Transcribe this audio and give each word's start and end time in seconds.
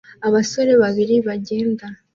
Abasore 0.27 0.73
babiri 0.83 1.15
bagenda 1.27 1.85